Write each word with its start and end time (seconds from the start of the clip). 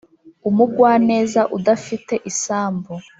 umugwaneza 0.49 1.41
udafite 1.57 2.15
isambu 2.31 2.93